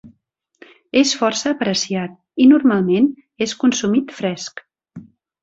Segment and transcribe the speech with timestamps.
[1.01, 3.11] És força apreciat i, normalment,
[3.47, 4.67] és consumit fresc.